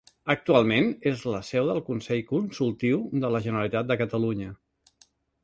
Actualment, 0.33 0.87
és 1.11 1.21
la 1.31 1.41
seu 1.49 1.69
del 1.71 1.81
Consell 1.89 2.23
Consultiu 2.31 3.05
de 3.27 3.31
la 3.37 3.43
Generalitat 3.49 3.93
de 3.93 4.01
Catalunya. 4.03 4.51